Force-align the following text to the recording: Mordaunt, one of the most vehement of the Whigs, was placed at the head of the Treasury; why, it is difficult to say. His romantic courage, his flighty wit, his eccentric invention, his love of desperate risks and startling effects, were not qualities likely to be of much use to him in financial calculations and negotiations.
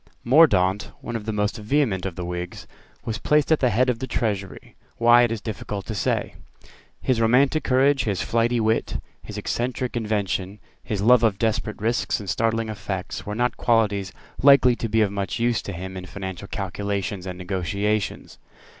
Mordaunt, 0.23 0.89
one 1.01 1.15
of 1.15 1.25
the 1.25 1.31
most 1.31 1.57
vehement 1.57 2.07
of 2.07 2.15
the 2.15 2.25
Whigs, 2.25 2.65
was 3.05 3.19
placed 3.19 3.51
at 3.51 3.59
the 3.59 3.69
head 3.69 3.87
of 3.87 3.99
the 3.99 4.07
Treasury; 4.07 4.75
why, 4.97 5.21
it 5.21 5.31
is 5.31 5.41
difficult 5.41 5.85
to 5.85 5.93
say. 5.93 6.33
His 6.99 7.21
romantic 7.21 7.63
courage, 7.63 8.05
his 8.05 8.19
flighty 8.19 8.59
wit, 8.59 8.99
his 9.21 9.37
eccentric 9.37 9.95
invention, 9.95 10.59
his 10.83 11.03
love 11.03 11.21
of 11.21 11.37
desperate 11.37 11.79
risks 11.79 12.19
and 12.19 12.27
startling 12.27 12.67
effects, 12.69 13.27
were 13.27 13.35
not 13.35 13.57
qualities 13.57 14.11
likely 14.41 14.75
to 14.77 14.89
be 14.89 15.01
of 15.01 15.11
much 15.11 15.37
use 15.37 15.61
to 15.61 15.71
him 15.71 15.95
in 15.95 16.07
financial 16.07 16.47
calculations 16.47 17.27
and 17.27 17.37
negotiations. 17.37 18.39